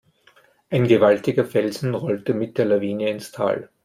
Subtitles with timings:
[0.71, 3.69] Ein gewaltiger Felsen rollte mit der Lawine ins Tal.